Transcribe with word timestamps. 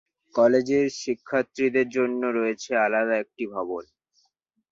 কলেজের 0.35 0.85
শিক্ষার্থীদের 1.01 1.87
জন্য 1.89 2.21
রয়েছে 2.37 2.71
আলাদা 2.85 3.15
একটি 3.23 3.43
ভবন। 3.47 3.83